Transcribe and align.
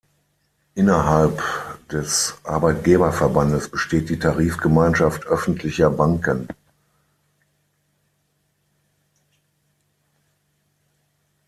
Innerhalb 0.73 1.43
des 1.91 2.39
Arbeitgeberverbandes 2.43 3.69
besteht 3.69 4.09
die 4.09 4.17
Tarifgemeinschaft 4.17 5.27
Öffentlicher 5.27 5.91
Banken. 5.91 6.47